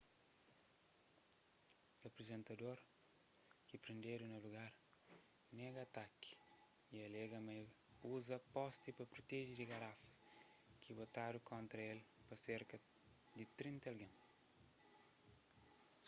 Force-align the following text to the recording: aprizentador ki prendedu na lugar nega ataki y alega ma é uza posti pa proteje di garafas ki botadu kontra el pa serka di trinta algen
aprizentador 2.07 2.79
ki 3.67 3.75
prendedu 3.83 4.25
na 4.29 4.37
lugar 4.45 4.71
nega 5.57 5.79
ataki 5.87 6.31
y 6.93 6.95
alega 7.07 7.37
ma 7.45 7.51
é 7.59 7.61
uza 8.15 8.37
posti 8.53 8.89
pa 8.97 9.03
proteje 9.13 9.53
di 9.55 9.65
garafas 9.73 10.15
ki 10.81 10.91
botadu 10.99 11.37
kontra 11.51 11.81
el 11.91 11.99
pa 12.27 12.35
serka 12.45 12.75
di 13.37 13.45
trinta 13.57 13.85
algen 13.91 14.13